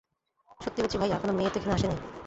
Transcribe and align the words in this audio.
সত্যি 0.59 0.79
বলছি 0.83 0.97
ভাইয়া, 0.97 1.17
কোনো 1.21 1.33
মেয়ে 1.33 1.51
তো 1.53 1.57
এখানে 1.59 1.73
আসেনি। 1.77 1.97